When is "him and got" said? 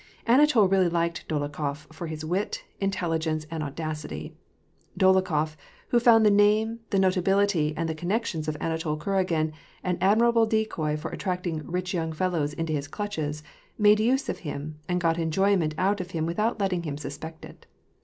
14.39-15.19